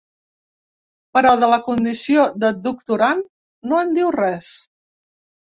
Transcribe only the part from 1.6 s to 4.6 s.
condició de doctorand, no en diu res.